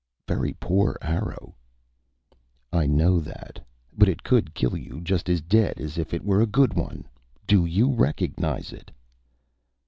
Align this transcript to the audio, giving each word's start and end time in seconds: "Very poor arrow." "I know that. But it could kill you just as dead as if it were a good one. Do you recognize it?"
"Very 0.27 0.53
poor 0.59 0.97
arrow." 1.03 1.53
"I 2.73 2.87
know 2.87 3.19
that. 3.19 3.59
But 3.95 4.09
it 4.09 4.23
could 4.23 4.55
kill 4.55 4.75
you 4.75 4.99
just 4.99 5.29
as 5.29 5.41
dead 5.41 5.79
as 5.79 5.99
if 5.99 6.11
it 6.11 6.25
were 6.25 6.41
a 6.41 6.47
good 6.47 6.73
one. 6.73 7.07
Do 7.45 7.65
you 7.65 7.87
recognize 7.93 8.73
it?" 8.73 8.89